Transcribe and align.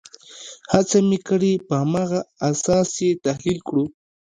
هڅه 0.73 0.97
مو 1.07 1.17
کړې 1.27 1.53
په 1.67 1.73
هماغه 1.81 2.19
اساس 2.49 2.89
یې 3.05 3.09
تحلیل 3.25 3.59
کړو. 3.67 3.85